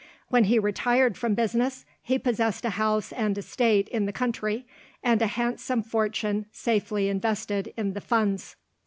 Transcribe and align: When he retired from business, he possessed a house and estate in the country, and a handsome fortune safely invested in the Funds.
When 0.29 0.45
he 0.45 0.57
retired 0.57 1.15
from 1.15 1.35
business, 1.35 1.85
he 2.01 2.17
possessed 2.17 2.65
a 2.65 2.71
house 2.71 3.11
and 3.13 3.37
estate 3.37 3.87
in 3.89 4.07
the 4.07 4.11
country, 4.11 4.65
and 5.03 5.21
a 5.21 5.27
handsome 5.27 5.83
fortune 5.83 6.47
safely 6.51 7.07
invested 7.07 7.71
in 7.77 7.93
the 7.93 8.01
Funds. 8.01 8.55